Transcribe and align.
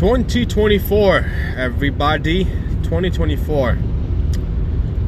2024, 0.00 1.26
everybody. 1.58 2.44
2024. 2.84 3.76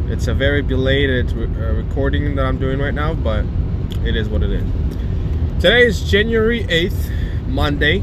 It's 0.08 0.27
a 0.27 0.34
very 0.34 0.61
belated 0.61 1.32
re- 1.32 1.46
uh, 1.46 1.72
recording 1.72 2.34
that 2.34 2.45
I'm 2.45 2.59
doing 2.59 2.79
right 2.79 2.93
now, 2.93 3.14
but 3.14 3.46
it 4.05 4.16
is 4.16 4.29
what 4.29 4.43
it 4.43 4.50
is. 4.50 4.70
Today 5.62 5.86
is 5.86 6.02
January 6.11 6.64
8th, 6.64 7.11
Monday, 7.46 8.00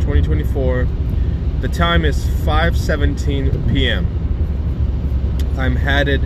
2024. 0.00 0.88
The 1.60 1.68
time 1.68 2.06
is 2.06 2.24
5:17 2.24 3.70
p.m. 3.74 4.06
I'm 5.58 5.76
headed 5.76 6.22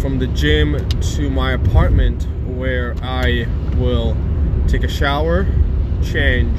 from 0.00 0.18
the 0.18 0.26
gym 0.26 0.88
to 0.88 1.30
my 1.30 1.52
apartment 1.52 2.26
where 2.48 2.96
I 3.00 3.46
will 3.76 4.16
take 4.66 4.82
a 4.82 4.88
shower, 4.88 5.46
change, 6.02 6.58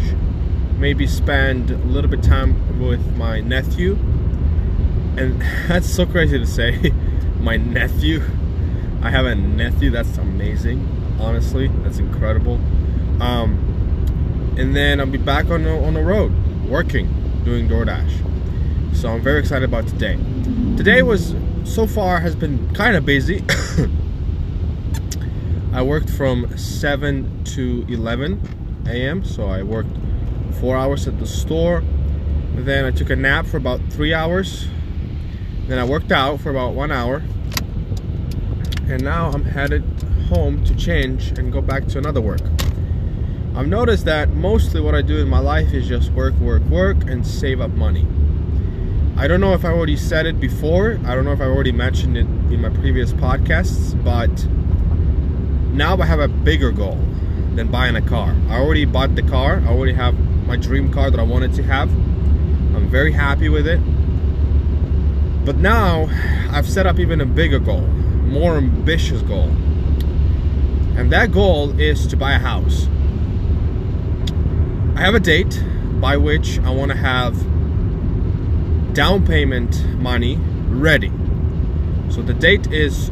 maybe 0.84 1.08
spend 1.08 1.72
a 1.72 1.78
little 1.78 2.12
bit 2.12 2.22
time 2.22 2.78
with 2.78 3.16
my 3.16 3.40
nephew. 3.40 3.94
And 5.16 5.42
that's 5.70 5.90
so 5.90 6.06
crazy 6.06 6.38
to 6.38 6.46
say, 6.46 6.92
my 7.40 7.56
nephew. 7.56 8.22
I 9.02 9.10
have 9.10 9.26
a 9.26 9.34
nephew. 9.34 9.92
That's 9.92 10.18
amazing. 10.18 10.86
Honestly, 11.22 11.70
that's 11.84 12.00
incredible. 12.00 12.56
Um, 13.22 14.56
and 14.58 14.76
then 14.76 15.00
I'll 15.00 15.06
be 15.06 15.18
back 15.18 15.46
on 15.46 15.64
the, 15.64 15.72
on 15.72 15.94
the 15.94 16.02
road, 16.02 16.34
working, 16.68 17.08
doing 17.46 17.70
DoorDash. 17.70 18.94
So 18.94 19.08
I'm 19.08 19.22
very 19.22 19.40
excited 19.40 19.64
about 19.64 19.88
today. 19.88 20.18
Today 20.76 21.02
was 21.02 21.34
so 21.64 21.88
far 21.88 22.20
has 22.20 22.36
been 22.36 22.76
kind 22.76 22.98
of 22.98 23.06
busy. 23.06 23.42
I 25.72 25.82
worked 25.82 26.10
from 26.10 26.58
7 26.58 27.46
to 27.56 27.86
11 27.88 28.84
a.m. 28.88 29.24
So 29.24 29.48
I 29.48 29.64
worked 29.64 29.96
four 30.64 30.78
hours 30.78 31.10
at 31.10 31.20
the 31.20 31.26
store. 31.26 31.84
Then 32.56 32.86
I 32.86 32.92
took 32.92 33.10
a 33.10 33.18
nap 33.18 33.46
for 33.46 33.58
about 33.58 33.82
three 33.90 34.14
hours. 34.14 34.66
Then 35.68 35.78
I 35.78 35.84
worked 35.84 36.10
out 36.10 36.40
for 36.40 36.52
about 36.52 36.74
one 36.74 36.90
hour. 36.90 37.22
And 38.88 39.04
now 39.04 39.30
I'm 39.32 39.44
headed 39.44 39.84
home 40.30 40.64
to 40.64 40.74
change 40.74 41.38
and 41.38 41.52
go 41.52 41.60
back 41.60 41.88
to 41.88 41.98
another 41.98 42.22
work. 42.22 42.40
I've 43.58 43.68
noticed 43.68 44.06
that 44.06 44.30
mostly 44.30 44.80
what 44.80 44.96
I 44.96 45.02
do 45.02 45.18
in 45.18 45.28
my 45.28 45.40
life 45.40 45.74
is 45.74 45.86
just 45.86 46.12
work, 46.12 46.34
work, 46.36 46.64
work, 46.64 47.10
and 47.10 47.28
save 47.28 47.60
up 47.60 47.72
money. 47.72 48.08
I 49.18 49.28
don't 49.28 49.42
know 49.42 49.54
if 49.54 49.66
I 49.66 49.68
already 49.68 49.98
said 49.98 50.26
it 50.26 50.40
before. 50.40 50.98
I 51.04 51.14
don't 51.14 51.26
know 51.26 51.34
if 51.34 51.42
I 51.42 51.46
already 51.46 51.74
mentioned 51.74 52.16
it 52.16 52.26
in 52.54 52.62
my 52.62 52.70
previous 52.70 53.12
podcasts, 53.12 54.02
but 54.02 54.32
now 55.76 55.98
I 55.98 56.06
have 56.06 56.22
a 56.22 56.30
bigger 56.30 56.72
goal 56.72 56.98
than 57.56 57.70
buying 57.70 57.98
a 57.98 58.02
car. 58.02 58.34
I 58.48 58.60
already 58.60 58.86
bought 58.86 59.16
the 59.16 59.24
car. 59.24 59.62
I 59.66 59.68
already 59.68 59.94
have 59.94 60.16
my 60.46 60.56
dream 60.56 60.92
car 60.92 61.10
that 61.10 61.20
I 61.20 61.24
wanted 61.24 61.54
to 61.56 61.64
have. 61.64 61.90
I'm 61.90 62.90
very 62.90 63.12
happy 63.12 63.50
with 63.50 63.68
it. 63.68 63.80
But 65.46 65.58
now 65.58 66.10
I've 66.52 66.70
set 66.70 66.86
up 66.88 67.00
even 67.00 67.22
a 67.22 67.26
bigger 67.26 67.60
goal, 67.60 67.82
more 67.82 68.56
ambitious 68.58 69.22
goal. 69.22 69.50
And 70.96 71.12
that 71.12 71.32
goal 71.32 71.80
is 71.80 72.08
to 72.08 72.18
buy 72.18 72.34
a 72.34 72.40
house. 72.40 72.88
I 74.96 75.02
have 75.02 75.16
a 75.16 75.20
date 75.20 75.64
by 76.00 76.18
which 76.18 76.60
I 76.60 76.70
want 76.70 76.92
to 76.92 76.98
have 76.98 77.36
down 78.94 79.26
payment 79.26 79.84
money 79.98 80.38
ready. 80.68 81.12
So 82.10 82.22
the 82.22 82.34
date 82.34 82.72
is 82.72 83.10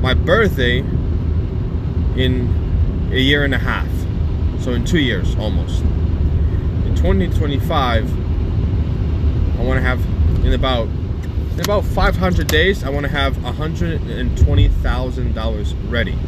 my 0.00 0.12
birthday 0.12 0.78
in 2.16 3.10
a 3.12 3.18
year 3.18 3.44
and 3.44 3.54
a 3.54 3.58
half. 3.58 3.88
So 4.60 4.72
in 4.72 4.84
two 4.84 4.98
years 4.98 5.36
almost. 5.36 5.84
In 7.04 7.30
2025, 7.30 8.10
I 9.60 9.62
want 9.62 9.76
to 9.76 9.82
have 9.82 10.00
in 10.42 10.54
about 10.54 10.88
in 10.88 11.60
about 11.60 11.84
500 11.84 12.46
days, 12.46 12.82
I 12.82 12.88
want 12.88 13.04
to 13.04 13.12
have 13.12 13.36
$120,000 13.36 15.90
ready. 15.90 16.18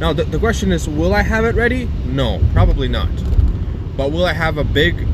Now 0.00 0.14
the, 0.14 0.24
the 0.24 0.38
question 0.38 0.72
is, 0.72 0.88
will 0.88 1.12
I 1.12 1.20
have 1.20 1.44
it 1.44 1.54
ready? 1.54 1.90
No, 2.06 2.40
probably 2.54 2.88
not. 2.88 3.10
But 3.98 4.10
will 4.10 4.24
I 4.24 4.32
have 4.32 4.56
a 4.56 4.64
big 4.64 5.06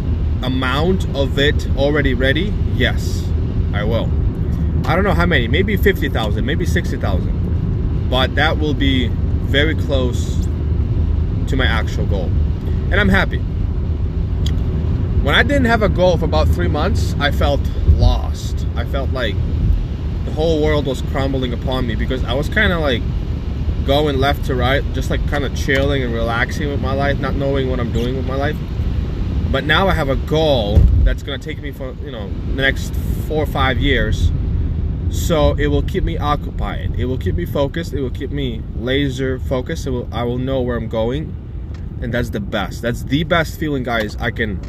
amount 0.45 1.09
of 1.17 1.41
it 1.41 1.67
already 1.77 2.15
ready? 2.15 2.55
Yes, 2.75 3.29
I 3.73 3.83
will. 3.83 4.09
I 4.87 4.95
don't 4.95 5.03
know 5.03 5.15
how 5.15 5.27
many, 5.27 5.49
maybe 5.49 5.77
50,000, 5.77 6.47
maybe 6.47 6.65
60,000. 6.65 8.09
But 8.09 8.37
that 8.37 8.61
will 8.61 8.75
be 8.75 9.09
very 9.09 9.75
close 9.75 10.47
to 11.49 11.57
my 11.57 11.67
actual 11.67 12.07
goal. 12.07 12.31
And 12.93 13.01
I'm 13.01 13.09
happy. 13.09 13.43
When 15.25 15.35
I 15.35 15.43
didn't 15.43 15.65
have 15.65 15.81
a 15.81 15.89
goal 15.89 16.19
for 16.19 16.27
about 16.27 16.49
three 16.49 16.69
months, 16.69 17.15
I 17.19 17.31
felt 17.31 17.63
lost. 17.95 18.67
I 18.77 18.85
felt 18.85 19.11
like 19.13 19.35
the 20.27 20.33
whole 20.33 20.63
world 20.63 20.85
was 20.85 21.01
crumbling 21.01 21.55
upon 21.55 21.87
me 21.87 21.95
because 21.95 22.23
I 22.25 22.35
was 22.35 22.51
kind 22.51 22.75
of 22.75 22.81
like 22.81 23.01
going 23.87 24.19
left 24.19 24.45
to 24.45 24.55
right, 24.55 24.85
just 24.93 25.09
like 25.09 25.27
kind 25.31 25.47
of 25.47 25.57
chilling 25.57 26.03
and 26.03 26.13
relaxing 26.13 26.69
with 26.69 26.83
my 26.83 26.93
life, 26.93 27.21
not 27.21 27.37
knowing 27.37 27.71
what 27.71 27.81
I'm 27.81 27.91
doing 27.91 28.17
with 28.17 28.27
my 28.27 28.35
life. 28.35 28.55
But 29.51 29.65
now 29.65 29.89
I 29.89 29.95
have 29.95 30.11
a 30.11 30.17
goal 30.17 30.77
that's 31.05 31.23
gonna 31.23 31.39
take 31.39 31.59
me 31.63 31.73
for 31.73 31.95
you 32.05 32.13
know 32.13 32.29
the 32.29 32.61
next 32.61 32.95
four 33.27 33.45
or 33.45 33.47
five 33.47 33.79
years. 33.79 34.31
So 35.09 35.55
it 35.55 35.69
will 35.69 35.85
keep 35.85 36.05
me 36.05 36.19
occupied. 36.19 36.97
It 36.99 37.07
will 37.07 37.17
keep 37.17 37.37
me 37.37 37.47
focused. 37.47 37.95
It 37.95 38.03
will 38.03 38.11
keep 38.11 38.31
me 38.31 38.61
laser 38.77 39.39
focused. 39.39 39.87
Will, 39.89 40.07
I 40.13 40.25
will 40.25 40.37
know 40.37 40.61
where 40.61 40.77
I'm 40.77 40.89
going, 40.89 41.35
and 42.05 42.13
that's 42.13 42.31
the 42.31 42.41
best. 42.41 42.83
That's 42.83 43.03
the 43.03 43.25
best 43.25 43.59
feeling, 43.59 43.83
guys. 43.83 44.15
I 44.21 44.31
can 44.31 44.61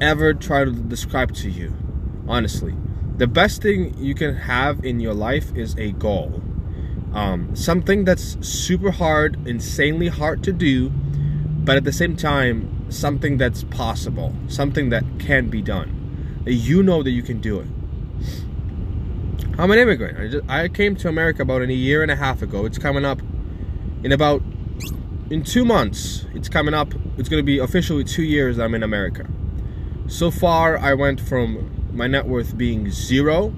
ever 0.00 0.34
try 0.34 0.64
to 0.64 0.70
describe 0.70 1.34
to 1.36 1.48
you, 1.48 1.74
honestly. 2.28 2.74
The 3.16 3.26
best 3.26 3.62
thing 3.62 3.96
you 3.96 4.14
can 4.14 4.34
have 4.36 4.84
in 4.84 5.00
your 5.00 5.14
life 5.14 5.56
is 5.56 5.74
a 5.78 5.92
goal. 5.92 6.42
Um, 7.14 7.56
something 7.56 8.04
that's 8.04 8.36
super 8.46 8.90
hard, 8.90 9.46
insanely 9.46 10.08
hard 10.08 10.44
to 10.44 10.52
do, 10.52 10.90
but 10.90 11.78
at 11.78 11.84
the 11.84 11.92
same 11.92 12.14
time, 12.14 12.90
something 12.90 13.38
that's 13.38 13.64
possible, 13.64 14.34
something 14.48 14.90
that 14.90 15.04
can 15.18 15.48
be 15.48 15.62
done. 15.62 16.42
You 16.46 16.82
know 16.82 17.02
that 17.02 17.10
you 17.10 17.22
can 17.22 17.40
do 17.40 17.60
it. 17.60 17.68
I'm 19.58 19.70
an 19.70 19.78
immigrant. 19.78 20.18
I, 20.18 20.28
just, 20.28 20.50
I 20.50 20.68
came 20.68 20.94
to 20.96 21.08
America 21.08 21.42
about 21.42 21.62
a 21.62 21.72
year 21.72 22.02
and 22.02 22.10
a 22.10 22.16
half 22.16 22.42
ago. 22.42 22.66
It's 22.66 22.78
coming 22.78 23.04
up 23.06 23.20
in 24.02 24.12
about 24.12 24.42
in 25.32 25.42
two 25.42 25.64
months. 25.64 26.26
It's 26.34 26.50
coming 26.50 26.74
up. 26.74 26.92
It's 27.16 27.30
to 27.30 27.42
be 27.42 27.58
officially 27.58 28.04
two 28.04 28.22
years 28.22 28.58
I'm 28.58 28.74
in 28.74 28.82
America. 28.82 29.26
So 30.06 30.30
far, 30.30 30.76
I 30.76 30.92
went 30.92 31.22
from 31.22 31.88
my 31.90 32.06
net 32.06 32.26
worth 32.26 32.56
being 32.58 32.90
zero 32.90 33.54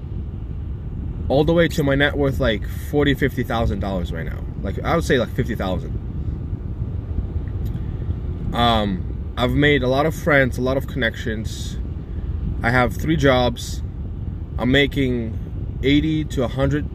all 1.27 1.43
the 1.43 1.51
way 1.53 1.67
to 1.67 1.83
my 1.83 1.95
net 1.95 2.15
worth 2.15 2.39
like 2.39 2.65
forty, 2.65 3.13
fifty 3.13 3.43
thousand 3.43 3.81
dollars 3.81 4.13
right 4.13 4.25
now. 4.25 4.39
Like 4.61 4.79
I 4.85 4.95
would 4.95 5.03
say 5.03 5.17
like 5.17 5.35
fifty 5.35 5.53
thousand. 5.53 5.91
Um, 8.53 9.33
I've 9.35 9.51
made 9.51 9.83
a 9.83 9.89
lot 9.89 10.05
of 10.05 10.15
friends, 10.15 10.57
a 10.57 10.61
lot 10.61 10.77
of 10.77 10.87
connections. 10.87 11.77
I 12.63 12.69
have 12.69 12.95
three 12.95 13.17
jobs. 13.17 13.81
I'm 14.57 14.71
making 14.71 15.37
eighty 15.83 16.23
to 16.23 16.47
hundred 16.47 16.87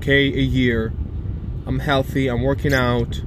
k 0.00 0.28
a 0.28 0.40
year. 0.40 0.94
I'm 1.66 1.80
healthy. 1.80 2.28
I'm 2.28 2.40
working 2.40 2.72
out. 2.72 3.20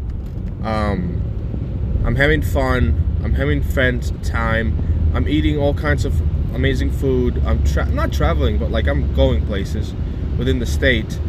Um, 0.64 2.02
I'm 2.06 2.16
having 2.16 2.42
fun. 2.42 3.20
I'm 3.24 3.34
having 3.34 3.62
friends 3.62 4.14
time. 4.24 5.12
I'm 5.14 5.28
eating 5.28 5.58
all 5.58 5.74
kinds 5.74 6.06
of 6.06 6.22
amazing 6.56 6.92
food. 6.92 7.42
I'm 7.46 7.64
tra- 7.64 7.90
not 7.90 8.12
traveling, 8.12 8.58
but 8.58 8.72
like 8.72 8.88
I'm 8.88 9.14
going 9.14 9.46
places 9.46 9.94
within 10.38 10.60
the 10.60 10.66
state. 10.66 11.20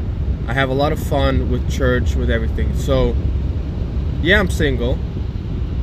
I 0.47 0.55
have 0.55 0.71
a 0.71 0.75
lot 0.75 0.93
of 0.93 0.99
fun 0.99 1.51
with 1.51 1.71
church, 1.71 2.15
with 2.15 2.31
everything. 2.31 2.75
So, 2.77 3.15
yeah, 4.23 4.39
I'm 4.39 4.51
single, 4.51 4.99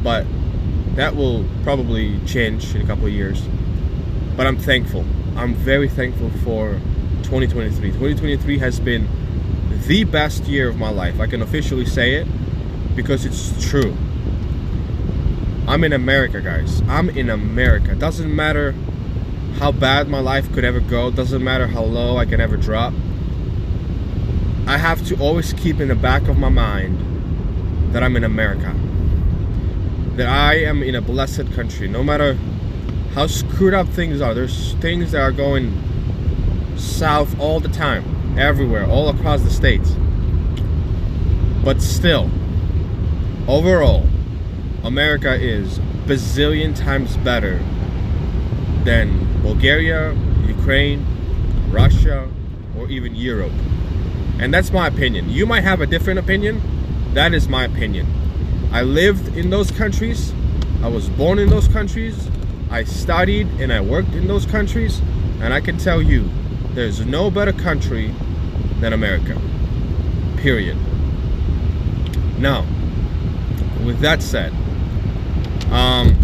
but 0.04 0.26
that 0.96 1.16
will 1.16 1.46
probably 1.64 2.20
change 2.26 2.74
in 2.74 2.82
a 2.82 2.86
couple 2.86 3.06
of 3.06 3.12
years. 3.12 3.44
But 4.36 4.48
I'm 4.48 4.58
thankful. 4.58 5.06
I'm 5.36 5.54
very 5.54 5.90
thankful 5.90 6.30
for 6.44 6.80
2023. 7.24 7.90
2023 7.92 8.58
has 8.60 8.80
been 8.80 9.08
the 9.88 10.04
best 10.04 10.46
year 10.46 10.70
of 10.70 10.78
my 10.78 10.90
life. 10.90 11.20
I 11.20 11.28
can 11.28 11.42
officially 11.42 11.86
say 11.86 12.16
it 12.16 12.28
because 12.96 13.26
it's 13.26 13.70
true. 13.70 13.96
I'm 15.68 15.84
in 15.84 15.94
America, 15.94 16.42
guys. 16.42 16.82
I'm 16.88 17.10
in 17.10 17.30
America. 17.30 17.96
Doesn't 17.96 18.34
matter 18.34 18.74
how 19.60 19.72
bad 19.72 20.08
my 20.08 20.20
life 20.20 20.52
could 20.54 20.64
ever 20.64 20.80
go, 20.80 21.12
doesn't 21.12 21.44
matter 21.44 21.68
how 21.68 21.84
low 21.84 22.18
I 22.18 22.26
can 22.26 22.40
ever 22.40 22.58
drop. 22.58 22.94
I 24.68 24.78
have 24.78 25.06
to 25.08 25.20
always 25.20 25.54
keep 25.54 25.80
in 25.80 25.88
the 25.88 25.96
back 25.96 26.28
of 26.28 26.38
my 26.38 26.50
mind 26.50 27.94
that 27.94 28.04
I'm 28.04 28.16
in 28.16 28.24
America. 28.24 28.76
That 30.18 30.28
I 30.28 30.56
am 30.56 30.84
in 30.84 30.96
a 30.96 31.02
blessed 31.02 31.52
country. 31.54 31.88
No 31.88 32.04
matter 32.04 32.38
how 33.14 33.28
screwed 33.28 33.74
up 33.74 33.88
things 33.88 34.22
are, 34.22 34.34
there's 34.34 34.74
things 34.76 35.12
that 35.12 35.22
are 35.22 35.32
going 35.32 35.74
south 36.78 37.40
all 37.40 37.60
the 37.60 37.70
time, 37.70 38.38
everywhere, 38.38 38.86
all 38.86 39.10
across 39.10 39.42
the 39.42 39.50
states. 39.50 39.96
But 41.64 41.82
still, 41.82 42.30
overall, 43.48 44.08
America 44.84 45.34
is 45.34 45.80
bazillion 46.06 46.76
times 46.76 47.18
better 47.18 47.58
than 48.84 49.42
Bulgaria, 49.42 50.14
Ukraine, 50.48 51.06
Russia, 51.70 52.30
or 52.78 52.88
even 52.90 53.16
Europe. 53.16 53.52
And 54.40 54.54
that's 54.54 54.72
my 54.72 54.88
opinion. 54.88 55.30
You 55.30 55.46
might 55.46 55.64
have 55.64 55.82
a 55.82 55.86
different 55.86 56.20
opinion. 56.20 56.62
That 57.14 57.34
is 57.34 57.48
my 57.48 57.66
opinion. 57.66 58.06
I 58.72 58.82
lived 58.82 59.36
in 59.38 59.50
those 59.50 59.72
countries. 59.72 60.34
I 60.84 60.88
was 60.90 61.10
born 61.10 61.40
in 61.40 61.50
those 61.50 61.68
countries. 61.68 62.30
I 62.70 62.84
studied 62.84 63.48
and 63.62 63.72
I 63.72 63.82
worked 63.82 64.14
in 64.14 64.28
those 64.28 64.46
countries. 64.46 65.00
And 65.40 65.54
I 65.54 65.62
can 65.62 65.78
tell 65.78 66.02
you, 66.02 66.30
there's 66.74 67.06
no 67.06 67.32
better 67.32 67.54
country 67.54 68.14
than 68.82 68.92
America. 68.94 69.40
Period. 70.38 70.78
Now, 72.38 72.66
with 73.86 74.00
that 74.00 74.22
said, 74.22 74.52
um, 75.72 76.18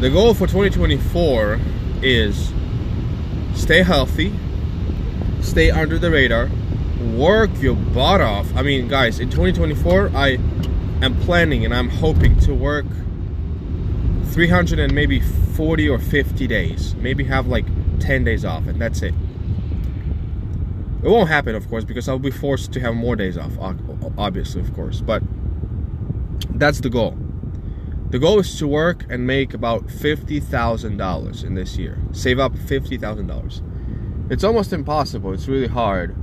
the 0.00 0.10
goal 0.10 0.34
for 0.34 0.46
2024 0.46 1.58
is 2.02 2.52
stay 3.54 3.82
healthy, 3.82 4.32
stay 5.40 5.70
under 5.70 5.98
the 5.98 6.10
radar, 6.10 6.48
work 7.14 7.50
your 7.60 7.74
butt 7.74 8.20
off. 8.20 8.46
I 8.54 8.62
mean, 8.62 8.88
guys, 8.88 9.20
in 9.20 9.30
2024, 9.30 10.10
I 10.14 10.38
am 11.02 11.18
planning 11.20 11.64
and 11.64 11.74
I'm 11.74 11.88
hoping 11.88 12.38
to 12.40 12.54
work 12.54 12.86
300 14.26 14.78
and 14.78 14.94
maybe 14.94 15.20
40 15.20 15.88
or 15.88 15.98
50 15.98 16.46
days. 16.46 16.94
Maybe 16.96 17.24
have 17.24 17.46
like 17.46 17.64
10 18.00 18.24
days 18.24 18.44
off, 18.44 18.66
and 18.66 18.80
that's 18.80 19.02
it. 19.02 19.14
It 21.02 21.08
won't 21.08 21.28
happen, 21.28 21.54
of 21.54 21.68
course, 21.68 21.84
because 21.84 22.08
I'll 22.08 22.18
be 22.18 22.30
forced 22.30 22.72
to 22.72 22.80
have 22.80 22.94
more 22.94 23.16
days 23.16 23.36
off, 23.38 23.52
obviously, 24.18 24.60
of 24.60 24.74
course. 24.74 25.00
But 25.00 25.22
that's 26.50 26.80
the 26.80 26.90
goal. 26.90 27.16
The 28.10 28.18
goal 28.18 28.38
is 28.38 28.58
to 28.58 28.66
work 28.66 29.04
and 29.10 29.26
make 29.26 29.52
about 29.52 29.86
$50,000 29.88 31.44
in 31.44 31.54
this 31.54 31.76
year. 31.76 31.98
Save 32.12 32.38
up 32.38 32.54
$50,000. 32.54 34.30
It's 34.30 34.42
almost 34.42 34.72
impossible. 34.72 35.32
It's 35.32 35.48
really 35.48 35.66
hard. 35.66 36.14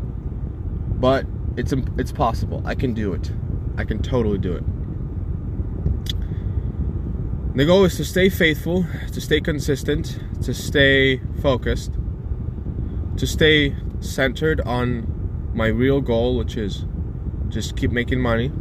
But 1.00 1.26
it's 1.56 1.74
it's 1.98 2.12
possible. 2.12 2.62
I 2.66 2.76
can 2.76 2.94
do 2.94 3.14
it. 3.14 3.32
I 3.78 3.84
can 3.86 4.02
totally 4.02 4.38
do 4.38 4.54
it. 4.54 4.64
The 7.56 7.66
goal 7.66 7.86
is 7.86 7.98
to 7.98 8.06
stay 8.06 8.30
faithful, 8.30 8.86
to 9.12 9.22
stay 9.22 9.40
consistent, 9.40 10.20
to 10.42 10.54
stay 10.54 11.22
focused, 11.42 11.92
to 13.24 13.28
stay 13.28 13.74
centered 14.02 14.60
on 14.62 15.52
my 15.54 15.68
real 15.68 16.02
goal, 16.02 16.36
which 16.36 16.58
is 16.58 16.86
just 17.48 17.78
keep 17.78 17.92
making 17.92 18.20
money 18.20 18.52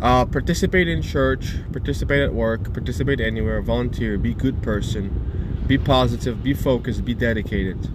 uh, 0.00 0.24
participate 0.24 0.88
in 0.88 1.02
church, 1.02 1.54
participate 1.72 2.22
at 2.22 2.32
work, 2.32 2.72
participate 2.72 3.20
anywhere, 3.20 3.60
volunteer, 3.60 4.16
be 4.16 4.32
good 4.32 4.62
person, 4.62 5.64
be 5.66 5.76
positive, 5.76 6.42
be 6.42 6.54
focused, 6.54 7.04
be 7.04 7.14
dedicated. 7.14 7.90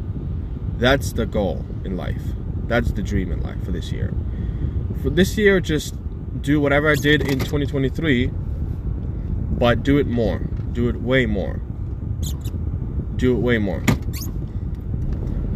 That's 0.77 1.13
the 1.13 1.25
goal 1.25 1.65
in 1.85 1.95
life. 1.95 2.21
That's 2.67 2.91
the 2.91 3.01
dream 3.01 3.31
in 3.31 3.41
life 3.41 3.63
for 3.63 3.71
this 3.71 3.91
year. 3.91 4.13
For 5.01 5.09
this 5.09 5.37
year, 5.37 5.59
just 5.59 5.95
do 6.41 6.59
whatever 6.59 6.91
I 6.91 6.95
did 6.95 7.21
in 7.21 7.39
2023, 7.39 8.27
but 8.27 9.83
do 9.83 9.97
it 9.97 10.07
more. 10.07 10.39
Do 10.73 10.89
it 10.89 11.01
way 11.01 11.25
more. 11.25 11.61
Do 13.15 13.33
it 13.33 13.39
way 13.39 13.57
more. 13.59 13.83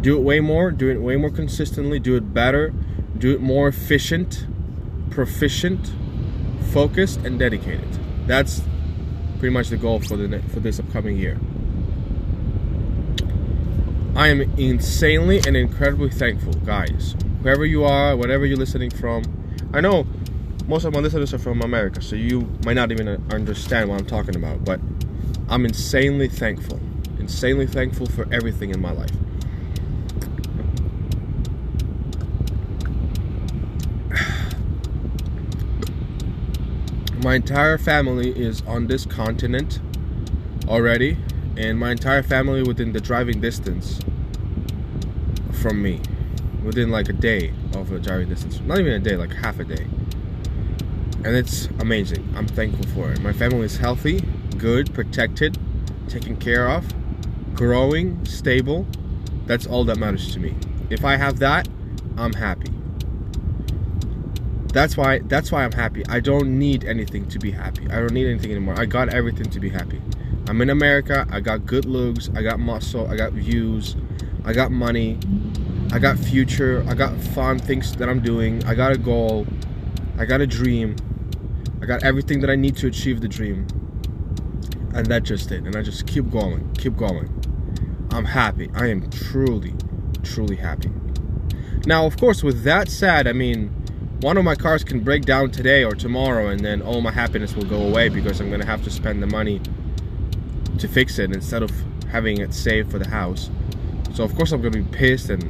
Do 0.00 0.16
it 0.16 0.20
way 0.22 0.40
more. 0.40 0.70
Do 0.70 0.88
it 0.88 1.00
way 1.00 1.16
more 1.16 1.30
consistently. 1.30 1.98
Do 1.98 2.16
it 2.16 2.32
better. 2.32 2.72
Do 3.16 3.34
it 3.34 3.40
more 3.40 3.68
efficient, 3.68 4.46
proficient 5.10 5.92
focused 6.72 7.20
and 7.20 7.38
dedicated. 7.38 7.88
That's 8.26 8.62
pretty 9.38 9.52
much 9.52 9.68
the 9.68 9.76
goal 9.76 10.00
for 10.00 10.16
the 10.16 10.40
for 10.50 10.60
this 10.60 10.78
upcoming 10.78 11.16
year. 11.16 11.38
I 14.14 14.28
am 14.28 14.40
insanely 14.58 15.40
and 15.46 15.56
incredibly 15.56 16.10
thankful, 16.10 16.52
guys. 16.54 17.14
Whoever 17.42 17.64
you 17.64 17.84
are, 17.84 18.16
whatever 18.16 18.44
you're 18.46 18.56
listening 18.56 18.90
from, 18.90 19.22
I 19.72 19.80
know 19.80 20.06
most 20.66 20.84
of 20.84 20.92
my 20.92 21.00
listeners 21.00 21.32
are 21.32 21.38
from 21.38 21.62
America, 21.62 22.02
so 22.02 22.16
you 22.16 22.48
might 22.64 22.74
not 22.74 22.90
even 22.90 23.08
understand 23.32 23.88
what 23.88 24.00
I'm 24.00 24.06
talking 24.06 24.36
about, 24.36 24.64
but 24.64 24.80
I'm 25.48 25.64
insanely 25.64 26.28
thankful. 26.28 26.80
Insanely 27.18 27.66
thankful 27.66 28.06
for 28.06 28.26
everything 28.32 28.70
in 28.70 28.80
my 28.80 28.90
life. 28.90 29.10
My 37.22 37.34
entire 37.36 37.78
family 37.78 38.30
is 38.30 38.62
on 38.62 38.86
this 38.86 39.04
continent 39.04 39.80
already 40.68 41.16
and 41.56 41.78
my 41.78 41.90
entire 41.90 42.22
family 42.22 42.62
within 42.62 42.92
the 42.92 43.00
driving 43.00 43.40
distance 43.40 44.00
from 45.60 45.82
me. 45.82 46.00
Within 46.64 46.90
like 46.90 47.08
a 47.08 47.12
day 47.12 47.52
of 47.74 47.92
a 47.92 47.98
driving 47.98 48.28
distance. 48.28 48.60
Not 48.60 48.78
even 48.78 48.92
a 48.92 48.98
day 48.98 49.16
like 49.16 49.32
half 49.32 49.58
a 49.58 49.64
day. 49.64 49.86
And 51.24 51.34
it's 51.34 51.66
amazing. 51.80 52.32
I'm 52.36 52.46
thankful 52.46 52.86
for 52.88 53.10
it. 53.10 53.20
My 53.20 53.32
family 53.32 53.64
is 53.64 53.78
healthy 53.78 54.22
good 54.58 54.92
protected 54.92 55.56
taken 56.08 56.36
care 56.36 56.68
of 56.68 56.84
growing 57.54 58.24
stable. 58.26 58.86
That's 59.46 59.66
all 59.66 59.84
that 59.84 59.98
matters 59.98 60.32
to 60.34 60.40
me. 60.40 60.54
If 60.90 61.04
i 61.04 61.16
have 61.16 61.38
that 61.38 61.68
i'm 62.16 62.32
happy 62.32 62.77
that's 64.78 64.96
why 64.96 65.18
that's 65.18 65.50
why 65.50 65.64
I'm 65.64 65.72
happy. 65.72 66.06
I 66.08 66.20
don't 66.20 66.56
need 66.56 66.84
anything 66.84 67.26
to 67.30 67.38
be 67.40 67.50
happy. 67.50 67.86
I 67.90 67.96
don't 67.96 68.12
need 68.12 68.28
anything 68.28 68.52
anymore. 68.52 68.76
I 68.78 68.86
got 68.86 69.12
everything 69.12 69.50
to 69.50 69.58
be 69.58 69.68
happy. 69.68 70.00
I'm 70.46 70.60
in 70.60 70.70
America. 70.70 71.26
I 71.30 71.40
got 71.40 71.66
good 71.66 71.84
looks. 71.84 72.30
I 72.36 72.42
got 72.42 72.60
muscle. 72.60 73.08
I 73.08 73.16
got 73.16 73.32
views. 73.32 73.96
I 74.44 74.52
got 74.52 74.70
money. 74.70 75.18
I 75.90 75.98
got 75.98 76.16
future. 76.16 76.84
I 76.86 76.94
got 76.94 77.18
fun 77.18 77.58
things 77.58 77.96
that 77.96 78.08
I'm 78.08 78.20
doing. 78.20 78.64
I 78.66 78.76
got 78.76 78.92
a 78.92 78.98
goal. 78.98 79.48
I 80.16 80.24
got 80.24 80.40
a 80.40 80.46
dream. 80.46 80.94
I 81.82 81.86
got 81.86 82.04
everything 82.04 82.40
that 82.42 82.50
I 82.50 82.54
need 82.54 82.76
to 82.76 82.86
achieve 82.86 83.20
the 83.20 83.28
dream. 83.28 83.66
And 84.94 85.06
that 85.06 85.24
just 85.24 85.50
it. 85.50 85.64
And 85.64 85.74
I 85.74 85.82
just 85.82 86.06
keep 86.06 86.30
going. 86.30 86.72
Keep 86.74 86.96
going. 86.96 87.28
I'm 88.12 88.26
happy. 88.26 88.70
I 88.76 88.86
am 88.86 89.10
truly, 89.10 89.74
truly 90.22 90.56
happy. 90.56 90.92
Now, 91.84 92.06
of 92.06 92.16
course, 92.16 92.44
with 92.44 92.62
that 92.62 92.88
said, 92.88 93.26
I 93.26 93.32
mean, 93.32 93.74
one 94.20 94.36
of 94.36 94.44
my 94.44 94.56
cars 94.56 94.82
can 94.82 95.00
break 95.00 95.24
down 95.24 95.50
today 95.50 95.84
or 95.84 95.94
tomorrow 95.94 96.48
and 96.48 96.60
then 96.60 96.82
all 96.82 97.00
my 97.00 97.12
happiness 97.12 97.54
will 97.54 97.64
go 97.64 97.80
away 97.82 98.08
because 98.08 98.40
I'm 98.40 98.50
gonna 98.50 98.66
have 98.66 98.82
to 98.84 98.90
spend 98.90 99.22
the 99.22 99.28
money 99.28 99.60
to 100.78 100.88
fix 100.88 101.18
it 101.18 101.32
instead 101.32 101.62
of 101.62 101.70
having 102.10 102.38
it 102.38 102.52
saved 102.52 102.90
for 102.90 102.98
the 102.98 103.08
house. 103.08 103.48
So 104.14 104.24
of 104.24 104.34
course 104.34 104.50
I'm 104.50 104.60
gonna 104.60 104.82
be 104.82 104.96
pissed 104.96 105.30
and 105.30 105.44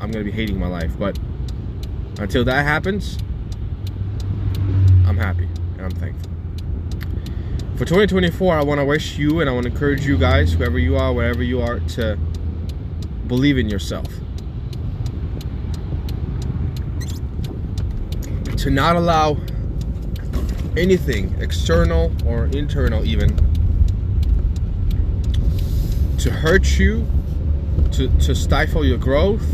I'm 0.00 0.12
gonna 0.12 0.24
be 0.24 0.30
hating 0.30 0.58
my 0.58 0.68
life. 0.68 0.92
But 0.96 1.18
until 2.20 2.44
that 2.44 2.64
happens, 2.64 3.18
I'm 5.04 5.16
happy 5.16 5.48
and 5.76 5.82
I'm 5.82 5.90
thankful. 5.90 6.30
For 7.74 7.84
2024, 7.84 8.54
I 8.54 8.62
want 8.62 8.78
to 8.80 8.84
wish 8.84 9.18
you 9.18 9.40
and 9.40 9.50
I 9.50 9.52
want 9.52 9.64
to 9.64 9.72
encourage 9.72 10.06
you 10.06 10.16
guys, 10.16 10.52
whoever 10.52 10.78
you 10.78 10.96
are, 10.96 11.12
wherever 11.12 11.42
you 11.42 11.60
are, 11.60 11.80
to 11.80 12.16
believe 13.26 13.58
in 13.58 13.68
yourself. 13.68 14.06
To 18.62 18.70
not 18.70 18.94
allow 18.94 19.36
anything 20.76 21.34
external 21.40 22.12
or 22.24 22.46
internal 22.46 23.04
even 23.04 23.36
to 26.16 26.30
hurt 26.30 26.78
you 26.78 27.04
to, 27.90 28.08
to 28.20 28.36
stifle 28.36 28.84
your 28.84 28.98
growth 28.98 29.44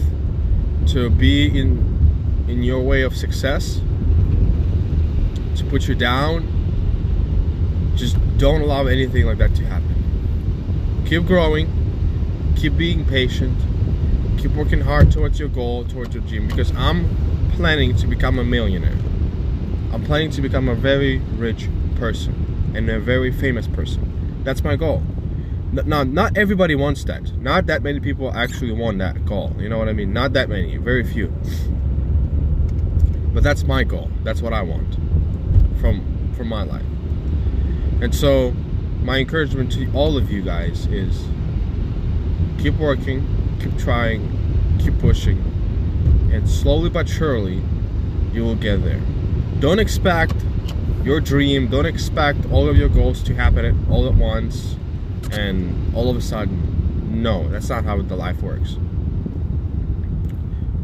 to 0.86 1.08
be 1.08 1.46
in 1.46 2.44
in 2.48 2.62
your 2.62 2.82
way 2.82 3.00
of 3.00 3.16
success 3.16 3.80
to 5.56 5.64
put 5.70 5.88
you 5.88 5.94
down. 5.94 6.44
Just 7.96 8.16
don't 8.36 8.60
allow 8.60 8.86
anything 8.88 9.24
like 9.24 9.38
that 9.38 9.54
to 9.54 9.64
happen. 9.64 11.04
Keep 11.06 11.24
growing. 11.24 11.66
Keep 12.56 12.76
being 12.76 13.06
patient. 13.06 13.58
Keep 14.38 14.52
working 14.52 14.82
hard 14.82 15.10
towards 15.10 15.40
your 15.40 15.48
goal 15.48 15.84
towards 15.86 16.14
your 16.14 16.22
dream 16.24 16.46
because 16.46 16.70
i'm 16.76 17.37
planning 17.58 17.96
to 17.96 18.06
become 18.06 18.38
a 18.38 18.44
millionaire. 18.44 18.96
I'm 19.92 20.04
planning 20.04 20.30
to 20.30 20.40
become 20.40 20.68
a 20.68 20.76
very 20.76 21.18
rich 21.18 21.68
person 21.96 22.72
and 22.76 22.88
a 22.88 23.00
very 23.00 23.32
famous 23.32 23.66
person. 23.66 24.44
That's 24.44 24.62
my 24.62 24.76
goal. 24.76 25.02
Now, 25.72 26.04
not 26.04 26.36
everybody 26.38 26.76
wants 26.76 27.02
that. 27.04 27.36
Not 27.38 27.66
that 27.66 27.82
many 27.82 27.98
people 27.98 28.32
actually 28.32 28.70
want 28.70 28.98
that 28.98 29.26
goal. 29.26 29.56
You 29.58 29.68
know 29.68 29.76
what 29.76 29.88
I 29.88 29.92
mean? 29.92 30.12
Not 30.12 30.34
that 30.34 30.48
many. 30.48 30.76
Very 30.76 31.02
few. 31.02 31.34
But 33.34 33.42
that's 33.42 33.64
my 33.64 33.82
goal. 33.82 34.08
That's 34.22 34.40
what 34.40 34.52
I 34.52 34.62
want 34.62 34.94
from 35.80 36.32
from 36.36 36.46
my 36.46 36.62
life. 36.62 36.86
And 38.00 38.14
so, 38.14 38.52
my 39.02 39.18
encouragement 39.18 39.72
to 39.72 39.90
all 39.94 40.16
of 40.16 40.30
you 40.30 40.42
guys 40.42 40.86
is 40.86 41.26
keep 42.62 42.74
working, 42.74 43.26
keep 43.60 43.76
trying, 43.78 44.78
keep 44.78 44.96
pushing, 45.00 45.42
and 46.32 46.48
slowly 46.48 46.90
but 46.90 47.08
surely 47.08 47.62
you 48.32 48.44
will 48.44 48.56
get 48.56 48.84
there. 48.84 49.00
Don't 49.60 49.78
expect 49.78 50.34
your 51.04 51.20
dream. 51.20 51.68
Don't 51.68 51.86
expect 51.86 52.38
all 52.52 52.68
of 52.68 52.76
your 52.76 52.88
goals 52.88 53.22
to 53.24 53.34
happen 53.34 53.86
all 53.90 54.06
at 54.06 54.14
once 54.14 54.76
and 55.32 55.94
all 55.94 56.10
of 56.10 56.16
a 56.16 56.20
sudden. 56.20 57.22
No, 57.22 57.48
that's 57.48 57.68
not 57.68 57.84
how 57.84 58.00
the 58.02 58.16
life 58.16 58.42
works. 58.42 58.76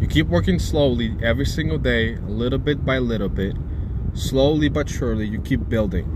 You 0.00 0.06
keep 0.06 0.26
working 0.26 0.58
slowly 0.58 1.16
every 1.22 1.46
single 1.46 1.78
day, 1.78 2.16
little 2.16 2.58
bit 2.58 2.84
by 2.84 2.98
little 2.98 3.28
bit. 3.28 3.56
Slowly 4.14 4.68
but 4.68 4.88
surely, 4.88 5.26
you 5.26 5.40
keep 5.40 5.68
building. 5.68 6.06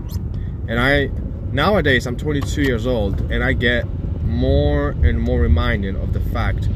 And 0.67 0.79
I, 0.79 1.09
nowadays, 1.51 2.05
I'm 2.05 2.17
22 2.17 2.61
years 2.61 2.85
old, 2.85 3.31
and 3.31 3.43
I 3.43 3.53
get 3.53 3.85
more 4.23 4.89
and 4.89 5.19
more 5.19 5.39
reminded 5.39 5.95
of 5.95 6.13
the 6.13 6.19
fact 6.19 6.69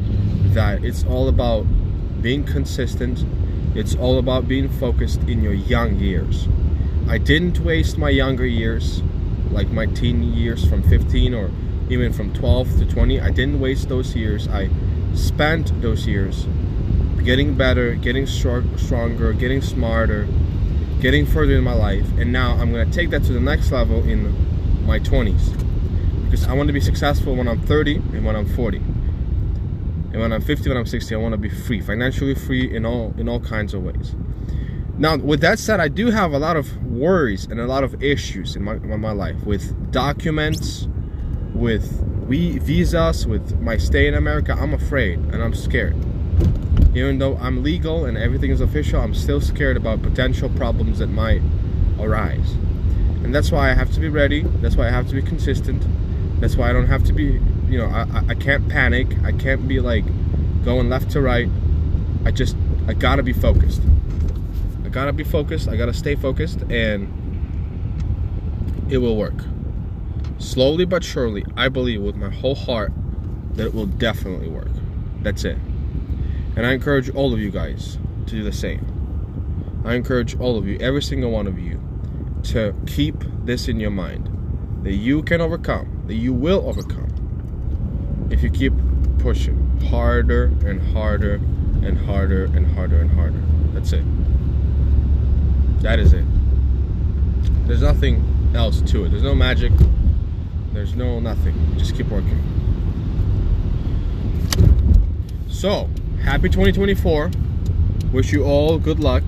that 0.53 0.83
it's 0.83 1.03
all 1.05 1.27
about 1.27 1.65
being 2.23 2.45
consistent. 2.45 3.25
It's 3.75 3.93
all 3.93 4.17
about 4.17 4.47
being 4.47 4.69
focused 4.69 5.21
in 5.23 5.43
your 5.43 5.53
young 5.53 5.99
years. 5.99 6.47
I 7.07 7.17
didn't 7.17 7.59
waste 7.59 7.97
my 7.97 8.09
younger 8.09 8.45
years, 8.45 9.03
like 9.51 9.69
my 9.69 9.85
teen 9.85 10.23
years 10.23 10.65
from 10.65 10.81
15 10.83 11.33
or 11.33 11.51
even 11.89 12.13
from 12.13 12.33
12 12.33 12.79
to 12.79 12.85
20. 12.85 13.19
I 13.19 13.29
didn't 13.29 13.59
waste 13.59 13.89
those 13.89 14.15
years. 14.15 14.47
I 14.47 14.69
spent 15.13 15.81
those 15.81 16.07
years 16.07 16.47
getting 17.23 17.55
better, 17.55 17.93
getting 17.95 18.25
stronger, 18.25 19.33
getting 19.33 19.61
smarter, 19.61 20.27
getting 21.01 21.25
further 21.25 21.57
in 21.57 21.63
my 21.63 21.73
life. 21.73 22.07
And 22.17 22.31
now 22.31 22.53
I'm 22.53 22.71
going 22.71 22.89
to 22.89 22.95
take 22.95 23.09
that 23.09 23.23
to 23.25 23.33
the 23.33 23.41
next 23.41 23.71
level 23.71 24.01
in 24.03 24.85
my 24.85 24.99
20s. 24.99 25.59
Because 26.23 26.47
I 26.47 26.53
want 26.53 26.67
to 26.67 26.73
be 26.73 26.81
successful 26.81 27.35
when 27.35 27.47
I'm 27.47 27.61
30 27.61 27.95
and 27.95 28.25
when 28.25 28.35
I'm 28.35 28.47
40. 28.55 28.81
And 30.13 30.21
when 30.21 30.31
I'm 30.31 30.41
50, 30.41 30.69
when 30.69 30.77
I'm 30.77 30.85
60, 30.85 31.13
I 31.13 31.17
want 31.17 31.33
to 31.33 31.37
be 31.37 31.49
free, 31.49 31.81
financially 31.81 32.35
free 32.35 32.73
in 32.73 32.85
all 32.85 33.13
in 33.17 33.27
all 33.27 33.39
kinds 33.39 33.73
of 33.73 33.83
ways. 33.83 34.15
Now, 34.95 35.17
with 35.17 35.41
that 35.41 35.57
said, 35.57 35.79
I 35.79 35.87
do 35.87 36.11
have 36.11 36.33
a 36.33 36.37
lot 36.37 36.55
of 36.55 36.83
worries 36.85 37.45
and 37.45 37.59
a 37.59 37.65
lot 37.65 37.83
of 37.83 38.01
issues 38.03 38.55
in 38.55 38.63
my, 38.63 38.75
in 38.75 38.99
my 38.99 39.11
life 39.11 39.43
with 39.43 39.91
documents, 39.91 40.87
with 41.55 42.03
we 42.27 42.59
visas, 42.59 43.25
with 43.25 43.59
my 43.59 43.77
stay 43.77 44.07
in 44.07 44.13
America. 44.13 44.55
I'm 44.57 44.73
afraid 44.73 45.17
and 45.17 45.41
I'm 45.41 45.55
scared. 45.55 45.95
Even 46.95 47.17
though 47.17 47.37
I'm 47.37 47.63
legal 47.63 48.05
and 48.05 48.19
everything 48.19 48.51
is 48.51 48.61
official, 48.61 49.01
I'm 49.01 49.15
still 49.15 49.41
scared 49.41 49.77
about 49.77 50.03
potential 50.03 50.47
problems 50.49 50.99
that 50.99 51.07
might 51.07 51.41
arise. 51.99 52.51
And 53.23 53.33
that's 53.33 53.51
why 53.51 53.71
I 53.71 53.73
have 53.73 53.91
to 53.93 53.99
be 53.99 54.09
ready. 54.09 54.43
That's 54.43 54.75
why 54.75 54.87
I 54.87 54.91
have 54.91 55.07
to 55.07 55.15
be 55.15 55.23
consistent. 55.23 55.83
That's 56.39 56.55
why 56.55 56.69
I 56.69 56.73
don't 56.73 56.87
have 56.87 57.03
to 57.05 57.13
be, 57.13 57.41
you 57.73 57.79
know, 57.79 57.87
I, 57.87 58.23
I 58.29 58.35
can't 58.35 58.69
panic. 58.69 59.07
I 59.23 59.31
can't 59.31 59.67
be 59.67 59.79
like 59.79 60.05
going 60.63 60.89
left 60.89 61.09
to 61.11 61.21
right. 61.21 61.49
I 62.23 62.29
just, 62.29 62.55
I 62.87 62.93
gotta 62.93 63.23
be 63.23 63.33
focused. 63.33 63.81
I 64.85 64.89
gotta 64.89 65.11
be 65.11 65.23
focused. 65.23 65.67
I 65.67 65.75
gotta 65.75 65.93
stay 65.93 66.15
focused 66.15 66.61
and 66.69 67.09
it 68.91 68.99
will 68.99 69.17
work. 69.17 69.33
Slowly 70.37 70.85
but 70.85 71.03
surely, 71.03 71.43
I 71.57 71.67
believe 71.67 71.99
with 72.01 72.15
my 72.15 72.29
whole 72.29 72.53
heart 72.53 72.91
that 73.55 73.65
it 73.65 73.73
will 73.73 73.87
definitely 73.87 74.49
work. 74.49 74.69
That's 75.23 75.43
it. 75.43 75.57
And 76.55 76.67
I 76.67 76.73
encourage 76.73 77.09
all 77.09 77.33
of 77.33 77.39
you 77.39 77.49
guys 77.49 77.97
to 78.27 78.35
do 78.35 78.43
the 78.43 78.53
same. 78.53 79.81
I 79.83 79.95
encourage 79.95 80.39
all 80.39 80.59
of 80.59 80.67
you, 80.67 80.77
every 80.79 81.01
single 81.01 81.31
one 81.31 81.47
of 81.47 81.57
you, 81.57 81.81
to 82.43 82.75
keep 82.85 83.15
this 83.45 83.67
in 83.67 83.79
your 83.79 83.89
mind 83.89 84.29
that 84.83 84.93
you 84.93 85.23
can 85.23 85.41
overcome, 85.41 86.03
that 86.05 86.15
you 86.15 86.33
will 86.33 86.69
overcome 86.69 87.12
if 88.33 88.41
you 88.41 88.49
keep 88.49 88.73
pushing 89.19 89.77
harder 89.91 90.45
and 90.65 90.81
harder 90.91 91.35
and 91.83 91.95
harder 91.99 92.45
and 92.45 92.65
harder 92.73 92.99
and 92.99 93.11
harder. 93.11 93.39
That's 93.73 93.93
it. 93.93 94.03
That 95.83 95.99
is 95.99 96.13
it. 96.13 96.25
There's 97.67 97.83
nothing 97.83 98.51
else 98.55 98.81
to 98.81 99.05
it. 99.05 99.09
There's 99.09 99.21
no 99.21 99.35
magic. 99.35 99.71
There's 100.73 100.95
no 100.95 101.19
nothing. 101.19 101.53
Just 101.77 101.95
keep 101.95 102.07
working. 102.07 102.41
So, 105.47 105.87
happy 106.23 106.49
2024. 106.49 107.29
Wish 108.11 108.33
you 108.33 108.45
all 108.45 108.79
good 108.79 108.99
luck. 108.99 109.23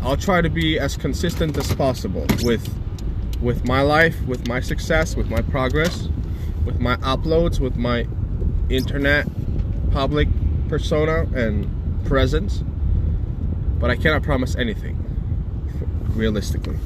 I'll 0.00 0.16
try 0.16 0.40
to 0.40 0.48
be 0.48 0.78
as 0.78 0.96
consistent 0.96 1.56
as 1.58 1.74
possible 1.74 2.24
with 2.44 2.72
with 3.40 3.66
my 3.66 3.80
life, 3.82 4.22
with 4.26 4.46
my 4.46 4.60
success, 4.60 5.16
with 5.16 5.28
my 5.28 5.42
progress, 5.42 6.08
with 6.64 6.80
my 6.80 6.96
uploads, 6.96 7.60
with 7.60 7.76
my 7.76 8.06
internet 8.68 9.26
public 9.92 10.28
persona 10.68 11.26
and 11.34 11.68
presence. 12.06 12.62
But 13.78 13.90
I 13.90 13.96
cannot 13.96 14.22
promise 14.22 14.56
anything 14.56 14.96
realistically. 16.14 16.78